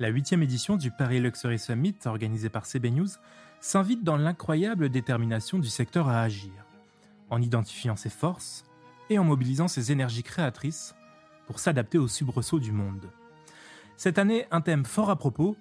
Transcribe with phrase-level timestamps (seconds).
[0.00, 3.08] La huitième édition du Paris Luxury Summit, organisée par CB News,
[3.60, 6.52] s'invite dans l'incroyable détermination du secteur à agir,
[7.30, 8.64] en identifiant ses forces
[9.10, 10.94] et en mobilisant ses énergies créatrices
[11.48, 13.10] pour s'adapter aux soubresauts du monde.
[13.96, 15.56] Cette année, un thème fort à propos,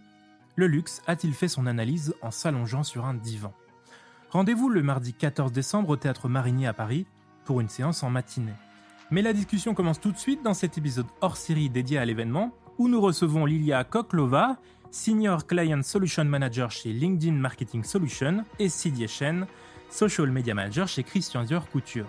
[0.55, 3.54] le luxe a-t-il fait son analyse en s'allongeant sur un divan?
[4.29, 7.07] Rendez-vous le mardi 14 décembre au Théâtre Marigny à Paris
[7.43, 8.54] pour une séance en matinée.
[9.09, 12.54] Mais la discussion commence tout de suite dans cet épisode hors série dédié à l'événement
[12.78, 14.57] où nous recevons Lilia Koklova,
[14.91, 19.47] Senior Client Solution Manager chez LinkedIn Marketing Solution, et Sid Chen,
[19.89, 22.07] Social Media Manager chez Christian Dior Couture.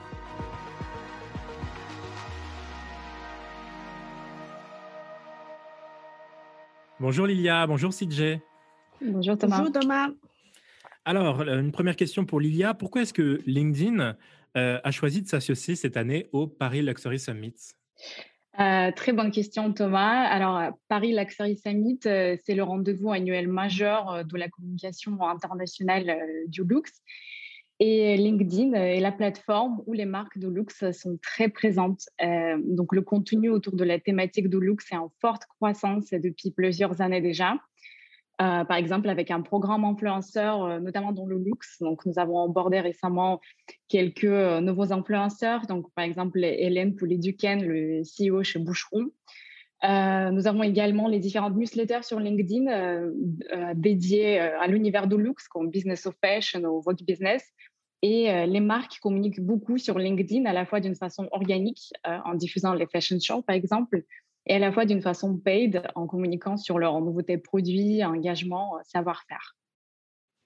[7.01, 8.41] Bonjour Lilia, bonjour CJ.
[9.01, 9.59] Bonjour Thomas.
[9.59, 10.09] Bonjour Thomas.
[11.05, 12.75] Alors, euh, une première question pour Lilia.
[12.75, 14.17] Pourquoi est-ce que LinkedIn
[14.57, 17.55] euh, a choisi de s'associer cette année au Paris Luxury Summit?
[18.61, 20.25] Euh, très bonne question, Thomas.
[20.25, 27.01] Alors, Paris Luxury Summit, c'est le rendez-vous annuel majeur de la communication internationale du luxe.
[27.81, 32.09] Et LinkedIn est la plateforme où les marques de luxe sont très présentes.
[32.65, 37.01] donc, le contenu autour de la thématique de luxe est en forte croissance depuis plusieurs
[37.01, 37.55] années déjà.
[38.41, 41.79] Euh, par exemple, avec un programme influenceur, euh, notamment dans le luxe.
[41.81, 43.41] Donc, nous avons abordé récemment
[43.89, 45.67] quelques euh, nouveaux influenceurs.
[45.67, 49.11] Donc, par exemple, Hélène Poulet-Duquesne, le CEO chez Boucheron.
[49.83, 52.67] nous avons également les différentes newsletters sur LinkedIn
[53.75, 57.45] dédiées à l'univers du luxe, comme Business of Fashion ou Vogue Business.
[58.03, 62.75] Et les marques communiquent beaucoup sur LinkedIn, à la fois d'une façon organique, en diffusant
[62.75, 64.03] les fashion shows, par exemple,
[64.49, 68.81] et à la fois d'une façon paid en communiquant sur leurs nouveautés produits, engagement, euh,
[68.85, 69.57] savoir-faire.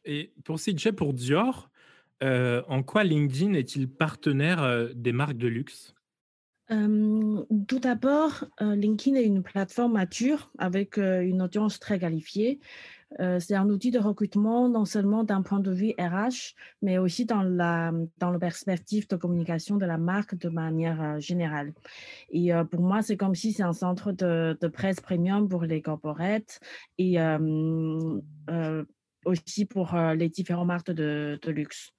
[0.04, 1.70] Et pour CJ, pour Dior,
[2.22, 5.94] euh, en quoi LinkedIn est-il partenaire euh, des marques de luxe?
[7.68, 12.60] Tout d'abord, LinkedIn est une plateforme mature avec une audience très qualifiée.
[13.20, 17.24] Euh, c'est un outil de recrutement non seulement d'un point de vue RH, mais aussi
[17.24, 21.72] dans la, dans la perspective de communication de la marque de manière euh, générale.
[22.30, 25.62] Et euh, pour moi, c'est comme si c'est un centre de, de, presse premium pour
[25.64, 26.60] les corporates
[29.24, 31.90] aussi pour les différentes marques de, luxe.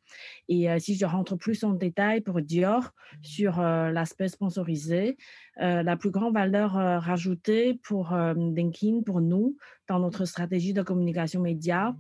[0.48, 2.92] Et si je rentre plus en détail pour Dior
[3.22, 5.18] sur l'aspect sponsorisé,
[5.58, 9.58] la plus grande valeur rajoutée pour LinkedIn, pour nous,
[9.88, 11.96] dans notre stratégie de communication média,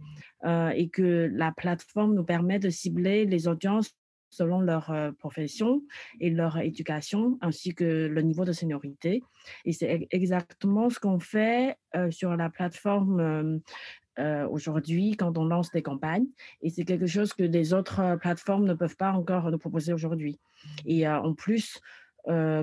[0.45, 3.95] et que la plateforme nous permet de cibler les audiences
[4.33, 5.83] selon leur profession
[6.19, 9.23] et leur éducation, ainsi que le niveau de seniorité.
[9.65, 11.77] Et c'est exactement ce qu'on fait
[12.09, 13.61] sur la plateforme
[14.19, 16.27] euh, aujourd'hui quand on lance des campagnes.
[16.61, 19.91] Et c'est quelque chose que les autres euh, plateformes ne peuvent pas encore nous proposer
[19.91, 20.39] aujourd'hui.
[20.85, 21.79] Et euh, en plus,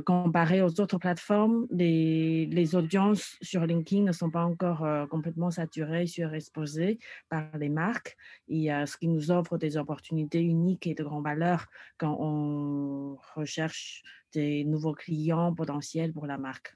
[0.06, 6.06] comparé aux autres plateformes, les, les, audiences sur LinkedIn ne sont pas encore complètement saturées,
[6.06, 8.16] surexposées par les marques,
[8.48, 11.66] et ce qui nous offre des opportunités uniques et de grande valeur
[11.98, 16.74] quand on recherche des nouveaux clients potentiels pour la marque.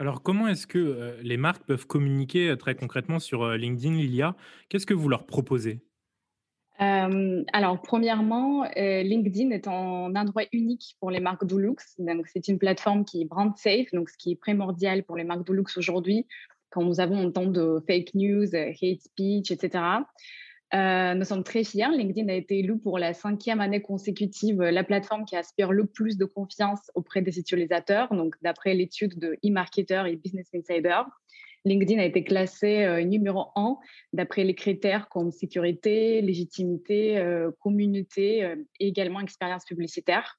[0.00, 4.34] Alors, comment est-ce que les marques peuvent communiquer très concrètement sur LinkedIn, Lilia?
[4.68, 5.80] Qu'est-ce que vous leur proposez?
[6.78, 11.94] Alors, premièrement, LinkedIn est un endroit unique pour les marques du luxe.
[11.98, 15.24] Donc, c'est une plateforme qui est brand safe, donc ce qui est primordial pour les
[15.24, 16.26] marques du luxe aujourd'hui,
[16.70, 19.84] quand nous avons un de fake news, hate speech, etc.
[20.72, 21.90] Euh, nous sommes très fiers.
[21.96, 26.16] LinkedIn a été élu pour la cinquième année consécutive la plateforme qui aspire le plus
[26.16, 28.12] de confiance auprès des utilisateurs.
[28.14, 31.02] Donc, d'après l'étude de eMarketer et Business Insider,
[31.64, 33.76] LinkedIn a été classé euh, numéro un
[34.12, 40.38] d'après les critères comme sécurité, légitimité, euh, communauté et également expérience publicitaire.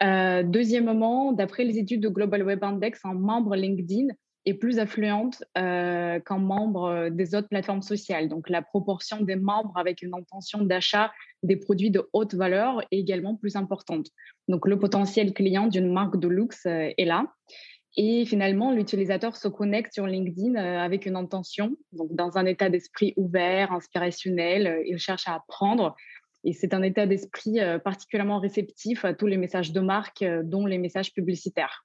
[0.00, 4.08] deuxièmement, d'après les études de Global Web Index, un membre LinkedIn
[4.46, 8.28] est plus affluente euh, qu'un membre euh, des autres plateformes sociales.
[8.28, 11.12] Donc, la proportion des membres avec une intention d'achat
[11.42, 14.06] des produits de haute valeur est également plus importante.
[14.48, 17.26] Donc, le potentiel client d'une marque de luxe euh, est là.
[17.96, 23.14] Et finalement, l'utilisateur se connecte sur LinkedIn avec une intention, donc dans un état d'esprit
[23.16, 24.84] ouvert, inspirationnel.
[24.86, 25.96] Il cherche à apprendre.
[26.44, 30.78] Et c'est un état d'esprit particulièrement réceptif à tous les messages de marque, dont les
[30.78, 31.84] messages publicitaires.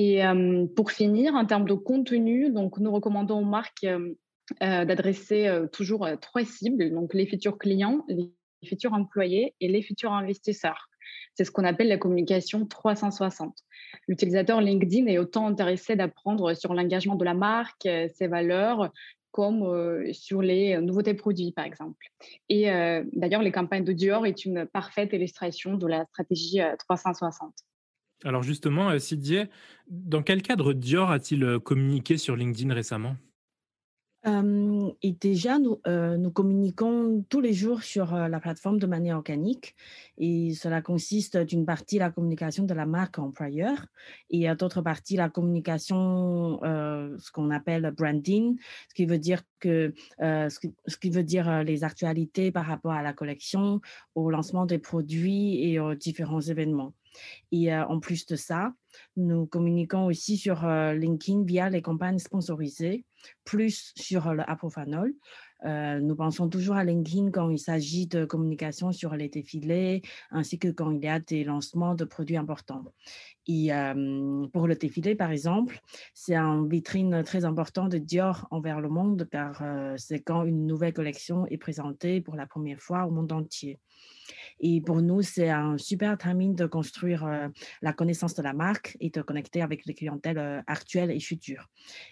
[0.00, 4.14] Et euh, pour finir, en termes de contenu, donc nous recommandons aux marques euh,
[4.62, 8.30] euh, d'adresser toujours trois cibles, donc les futurs clients, les
[8.64, 10.88] futurs employés et les futurs investisseurs.
[11.34, 13.58] C'est ce qu'on appelle la communication 360.
[14.06, 18.92] L'utilisateur LinkedIn est autant intéressé d'apprendre sur l'engagement de la marque, ses valeurs,
[19.32, 22.06] comme sur les nouveautés produits, par exemple.
[22.48, 22.66] Et
[23.12, 27.67] d'ailleurs, les campagnes de Dior est une parfaite illustration de la stratégie 360.
[28.24, 29.48] Alors justement, Sidier,
[29.88, 33.16] dans quel cadre Dior a-t-il communiqué sur LinkedIn récemment?
[35.02, 39.74] Et déjà, nous, nous, communiquons tous les jours sur la plateforme de manière organique.
[40.18, 43.86] Et cela consiste d'une partie la communication de la marque employeur
[44.28, 48.58] et d'autre partie la communication, ce qu'on appelle branding,
[48.90, 50.58] ce qui veut dire que ce,
[50.98, 53.80] qui, veut dire les actualités par rapport à la collection,
[54.14, 56.92] au lancement des produits et aux différents événements.
[57.52, 58.72] Et en plus de ça,
[59.16, 63.04] nous communiquons aussi sur LinkedIn via les campagnes sponsorisées,
[63.44, 65.12] plus sur le Aprofanol.
[65.64, 70.68] nous pensons toujours à LinkedIn quand il s'agit de communication sur les défilés, ainsi que
[70.68, 72.84] quand il y a des lancements de produits importants.
[73.46, 73.70] Et
[74.52, 75.80] pour le défilé, par exemple,
[76.14, 79.62] c'est un vitrine très important de Dior envers le monde, car
[79.96, 83.78] c'est quand une nouvelle collection est présentée pour la première fois au monde entier.
[84.60, 87.48] Et pour nous, c'est un super timing de construire euh,
[87.82, 91.68] la connaissance de la marque et de connecter avec les clientèles euh, actuelles et futures.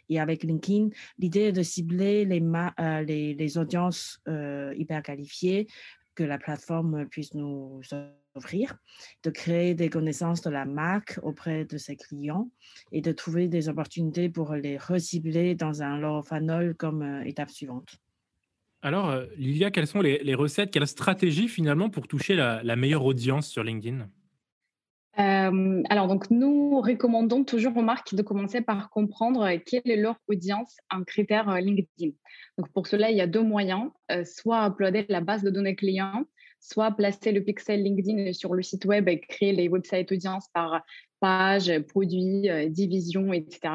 [0.09, 4.21] Et avec LinkedIn, l'idée est de cibler les, euh, audiences
[4.77, 5.67] hyper qualifiées
[6.15, 7.81] que la plateforme puisse nous
[8.35, 8.77] offrir,
[9.23, 12.51] de créer des connaissances de la marque auprès de ses clients
[12.93, 17.99] et de trouver des opportunités pour les recibler dans un low funnel comme étape suivante.
[18.83, 23.49] Alors, euh, Lilia, quelles sont les, recettes, quelle stratégie finalement pour toucher la, meilleure audience
[23.49, 24.09] sur LinkedIn?
[25.19, 30.17] Euh, alors, donc, nous recommandons toujours aux marques de commencer par comprendre quelle est leur
[30.29, 32.13] audience en critère euh, LinkedIn.
[32.59, 33.91] Donc, pour cela, il y a deux moyens.
[34.25, 36.25] soit uploader la base de données clients,
[36.61, 40.83] soit placer le pixel LinkedIn sur le site web et créer les websites audience par
[41.21, 43.69] page, produit, division, etc.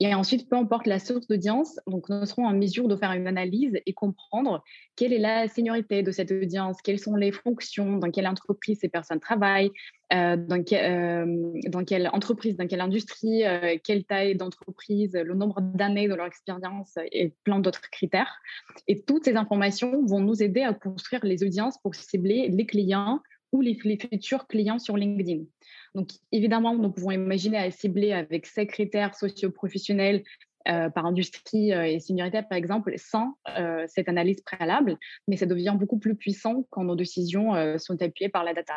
[0.00, 3.28] Et ensuite, peu importe la source d'audience, donc nous serons en mesure de faire une
[3.28, 4.62] analyse et comprendre
[4.96, 8.88] quelle est la seniorité de cette audience, quelles sont les fonctions, dans quelle entreprise ces
[8.88, 9.70] personnes travaillent,
[10.12, 15.60] euh, dans, euh, dans, quelle entreprise, dans quelle industrie, euh, quelle taille d'entreprise, le nombre
[15.60, 18.40] d'années de leur expérience et plein d'autres critères.
[18.88, 23.20] Et toutes ces informations vont nous aider à construire les audiences pour cibler les clients
[23.52, 25.44] ou les futurs clients sur LinkedIn.
[25.94, 30.24] Donc, évidemment, nous pouvons imaginer à cibler avec ces critères socio-professionnels
[30.66, 34.96] euh, par industrie euh, et seniorité, par exemple, sans euh, cette analyse préalable,
[35.28, 38.74] mais ça devient beaucoup plus puissant quand nos décisions sont appuyées par la data.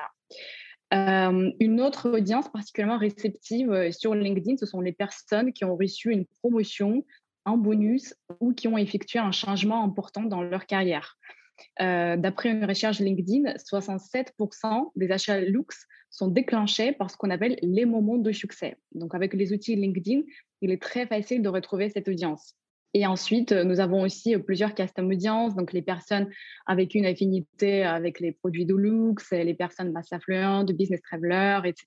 [0.92, 6.26] une autre audience particulièrement réceptive sur LinkedIn, ce sont les personnes qui ont reçu une
[6.42, 7.06] promotion,
[7.46, 11.18] un bonus ou qui ont effectué un changement important dans leur carrière.
[11.80, 15.88] D'après une recherche LinkedIn, 67% des achats Lux
[16.18, 18.78] sont déclenchés par ce qu'on appelle les moments de succès.
[18.94, 20.22] Donc, avec les outils LinkedIn,
[20.62, 22.56] il est très facile de retrouver cette audience.
[22.96, 26.28] Et ensuite, nous avons aussi plusieurs custom audiences, donc les personnes
[26.66, 31.86] avec une affinité avec les produits de luxe, les personnes masse affluentes, business traveler, etc.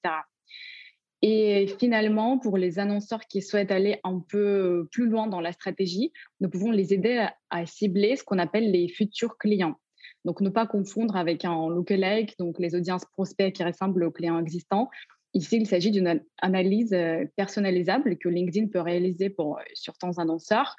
[1.23, 6.13] Et finalement, pour les annonceurs qui souhaitent aller un peu plus loin dans la stratégie,
[6.39, 9.77] nous pouvons les aider à cibler ce qu'on appelle les futurs clients.
[10.25, 14.39] Donc, ne pas confondre avec un lookalike, donc les audiences prospects qui ressemblent aux clients
[14.39, 14.91] existants.
[15.33, 20.77] Ici, il s'agit d'une analyse euh, personnalisable que LinkedIn peut réaliser pour euh, certains annonceurs.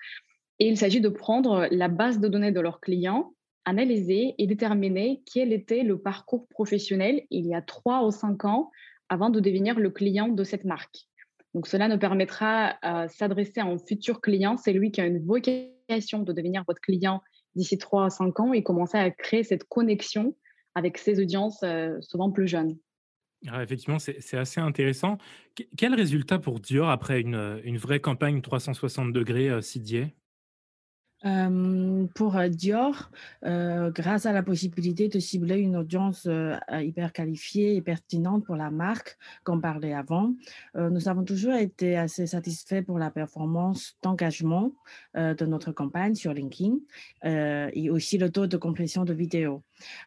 [0.60, 3.34] Et il s'agit de prendre la base de données de leurs clients,
[3.66, 8.70] analyser et déterminer quel était le parcours professionnel il y a trois ou cinq ans
[9.10, 11.08] avant de devenir le client de cette marque.
[11.54, 15.06] Donc, cela nous permettra de euh, s'adresser à un futur client, c'est lui qui a
[15.06, 17.22] une vocation de devenir votre client
[17.56, 20.36] d'ici 3 à 5 ans et commencer à créer cette connexion
[20.76, 22.78] avec ces audiences euh, souvent plus jeunes.
[23.48, 25.18] Ah, effectivement, c'est assez intéressant.
[25.76, 29.50] quel résultat pour Dior après une, une vraie campagne 360 degrés
[31.26, 33.12] euh, pour Dior,
[33.44, 36.28] grâce à la possibilité de cibler une audience
[36.72, 40.34] hyper qualifiée et pertinente pour la marque, comme parlait avant,
[40.76, 44.72] nous avons toujours été assez satisfaits pour la performance d'engagement
[45.16, 46.78] de notre campagne sur LinkedIn
[47.24, 49.64] et aussi le taux de complétion de vidéos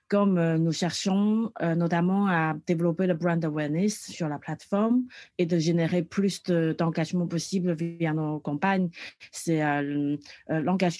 [0.08, 5.04] comme euh, nous cherchons euh, notamment à développer le brand awareness sur la plateforme
[5.38, 8.90] et de générer plus d'engagement possible via nos campagnes.
[9.30, 10.16] C'est euh,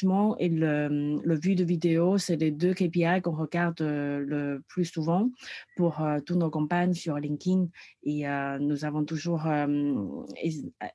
[0.04, 4.84] l'engagement et le, le vue de vidéo, c'est les deux KPI qu'on regarde le plus
[4.84, 5.30] souvent
[5.76, 7.68] pour toutes nos campagnes sur LinkedIn.
[8.04, 8.24] Et
[8.60, 9.46] nous avons toujours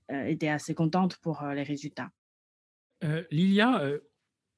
[0.10, 2.10] été assez contentes pour les résultats.
[3.32, 3.82] Lilia,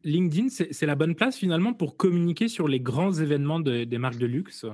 [0.03, 4.27] LinkedIn, c'est la bonne place finalement pour communiquer sur les grands événements des marques de
[4.27, 4.65] luxe?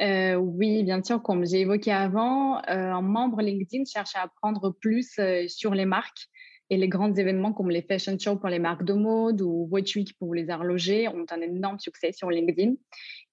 [0.00, 4.70] Euh, oui, bien sûr, comme j'ai évoqué avant, euh, un membre LinkedIn cherche à apprendre
[4.70, 6.28] plus euh, sur les marques
[6.74, 9.94] et les grands événements comme les fashion shows pour les marques de mode ou Watch
[9.94, 12.74] Week pour les horlogers ont un énorme succès sur LinkedIn.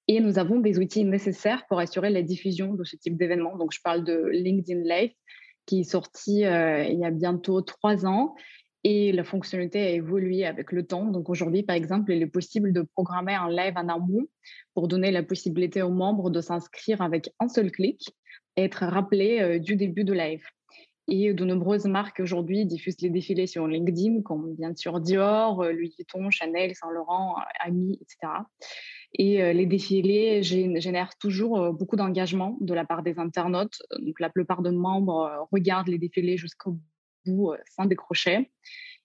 [0.07, 3.57] Et nous avons des outils nécessaires pour assurer la diffusion de ce type d'événements.
[3.57, 5.13] Donc, je parle de LinkedIn Live
[5.65, 8.35] qui est sorti il y a bientôt trois ans
[8.83, 11.05] et la fonctionnalité a évolué avec le temps.
[11.05, 14.27] Donc aujourd'hui, par exemple, il est possible de programmer un live en amont
[14.75, 18.15] pour donner la possibilité aux membres de s'inscrire avec un seul clic
[18.55, 20.43] et être rappelés du début de live.
[21.07, 25.93] Et de nombreuses marques aujourd'hui diffusent les défilés sur LinkedIn, comme bien sûr Dior, Louis
[25.97, 28.33] Vuitton, Chanel, Saint Laurent, Ami, etc.
[29.13, 33.81] Et les défilés génèrent toujours beaucoup d'engagement de la part des internautes.
[33.99, 36.77] Donc la plupart des membres regardent les défilés jusqu'au
[37.25, 38.51] bout sans décrocher.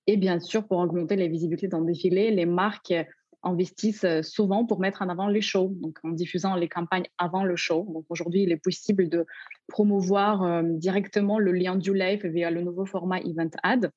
[0.07, 2.95] Et bien sûr, pour augmenter la visibilité d'un défilé, les marques
[3.43, 7.57] investissent souvent pour mettre en avant les shows, donc en diffusant les campagnes avant le
[7.57, 7.87] show.
[7.93, 9.27] Donc aujourd'hui, il est possible de
[9.69, 13.91] promouvoir directement le lien du live via le nouveau format Event Ad,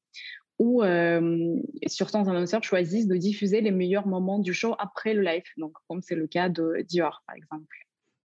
[0.60, 0.84] où
[1.88, 6.02] certains annonceurs choisissent de diffuser les meilleurs moments du show après le live, donc comme
[6.02, 7.76] c'est le cas de Dior par exemple.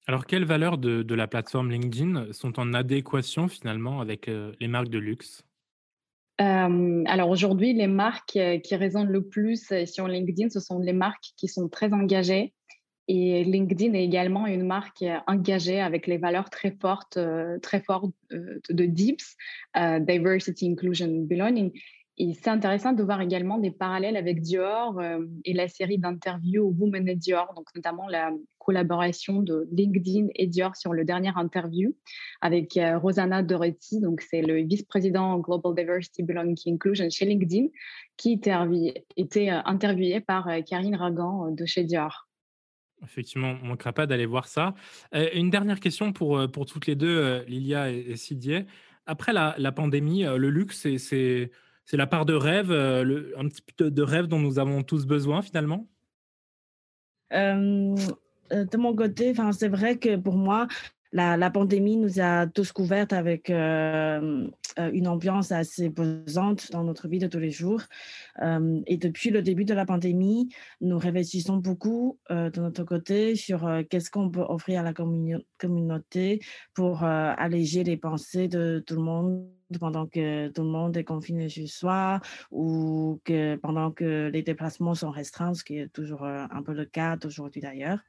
[0.05, 4.29] Alors, quelles valeurs de, la plateforme LinkedIn sont en adéquation finalement avec
[4.59, 5.45] les marques de luxe?
[6.37, 11.47] Alors aujourd'hui, les marques qui résonnent le plus sur LinkedIn, ce sont les marques qui
[11.47, 12.53] sont très engagées.
[13.09, 17.19] Et LinkedIn est également une marque engagée avec les valeurs très fortes,
[17.61, 19.35] très fortes de DIPS,
[19.75, 21.71] Diversity, Inclusion, Belonging.
[22.19, 26.75] Et c'est intéressant de voir également des parallèles avec Dior euh, et la série d'interviews
[26.77, 31.95] Women et Dior, donc notamment la collaboration de LinkedIn et Dior sur le dernier interview
[32.39, 37.69] avec euh, Rosanna Doretti, donc c'est le vice-président Global Diversity Belonging Inclusion chez LinkedIn,
[38.15, 38.53] qui était,
[39.17, 42.29] était euh, interviewé par Karine Ragan de chez Dior.
[43.03, 44.75] Effectivement, on ne manquera pas d'aller voir ça.
[45.11, 48.65] une dernière question pour, pour toutes les deux, Lilia et, et
[49.05, 51.51] Après la, la pandémie, le luxe, c'est
[51.85, 55.05] c'est la part de rêve, euh, un petit peu de rêve dont nous avons tous
[55.05, 55.87] besoin finalement?
[57.33, 57.95] Euh,
[58.51, 60.67] euh, De mon côté, c'est vrai que pour moi,
[61.11, 67.27] la, pandémie nous a tous couvertes avec une ambiance assez pesante dans notre vie de
[67.27, 67.83] tous les jours.
[68.41, 70.49] et depuis le début de la pandémie,
[70.81, 74.93] nous réfléchissons beaucoup de notre côté sur qu'est-ce qu'on peut offrir à la
[75.59, 76.39] communauté
[76.73, 79.47] pour alléger les pensées de tout le monde
[79.79, 82.19] pendant que tout le monde est confiné chez soi
[82.51, 86.73] ou que pendant que les déplacements sont restreints, ce qui est toujours euh, un peu
[86.73, 87.99] le cas aujourd'hui d'ailleurs.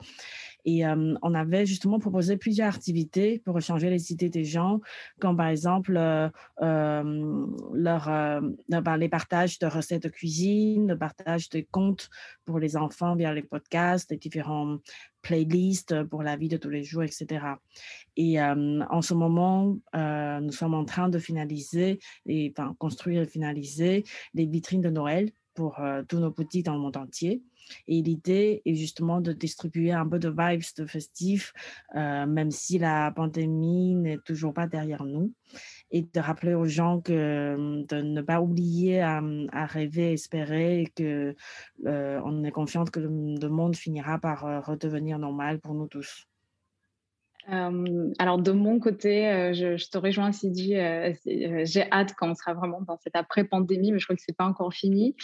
[0.64, 4.80] Et euh, on avait justement proposé plusieurs activités pour changer les idées des gens,
[5.20, 6.30] comme par exemple euh,
[8.98, 12.08] les partages de recettes de cuisine, le partage de comptes
[12.44, 14.78] pour les enfants via les podcasts, les différents
[15.24, 17.44] playlists pour la vie de tous les jours, etc.
[18.16, 24.04] Et en ce moment, nous sommes en train de finaliser, et, enfin, construire et finaliser
[24.34, 27.42] les vitrines de Noël pour tous nos petits dans le monde entier.
[27.88, 31.52] Et l'idée est justement de distribuer un peu de vibes de festif,
[31.94, 35.32] même si la pandémie n'est toujours pas derrière nous,
[35.94, 39.22] et de rappeler aux gens que de ne pas oublier à,
[39.66, 41.36] rêver, espérer, et que
[41.86, 46.26] on est confiante que le monde finira par redevenir normal pour nous tous
[47.46, 50.76] alors de mon côté, je, te rejoins Sidi,
[51.64, 54.46] j'ai hâte quand on sera vraiment dans cette après-pandémie, mais je crois que c'est pas
[54.46, 55.14] encore fini.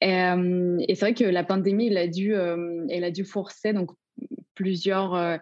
[0.00, 3.90] Et, c'est vrai que la pandémie, elle a dû, elle a dû forcer donc
[4.54, 5.40] plusieurs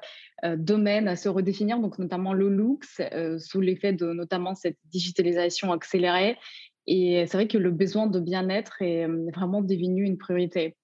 [0.57, 3.01] domaines à se redéfinir, donc notamment le luxe,
[3.39, 6.39] sous l'effet de notamment cette digitalisation accélérée.
[6.87, 10.77] Et c'est vrai que le besoin de bien-être est vraiment devenu une priorité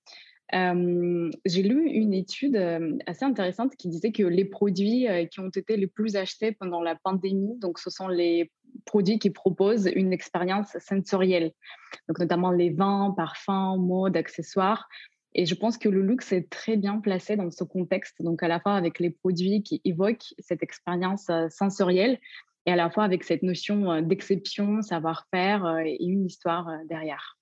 [0.51, 2.57] j'ai lu une étude
[3.07, 6.95] assez intéressante qui disait que les produits qui ont été les plus achetés pendant la
[6.97, 8.51] pandémie, donc ce sont les
[8.87, 11.53] produits qui proposent une expérience sensorielle,
[12.09, 14.89] donc notamment les vins, parfums, modes, accessoires.
[15.39, 18.49] Et je pense que le luxe est très bien placé dans ce contexte, donc à
[18.49, 22.19] la fois avec les produits qui évoquent cette expérience sensorielle
[22.67, 27.39] et à la fois avec cette notion d'exception, savoir-faire et une histoire derrière.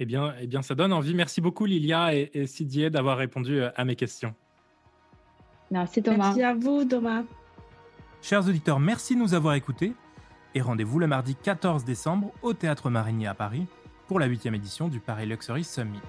[0.00, 1.14] Eh bien, eh bien, ça donne envie.
[1.14, 4.34] Merci beaucoup, Lilia et, et d'avoir répondu euh, à mes questions.
[5.70, 6.24] Merci, Thomas.
[6.24, 7.22] Merci à vous, Thomas.
[8.20, 9.92] Chers auditeurs, merci de nous avoir écoutés.
[10.56, 13.66] Et rendez-vous le mardi 14 décembre au Théâtre Marigny à Paris
[14.08, 16.00] pour la huitième édition du Paris Luxury Summit.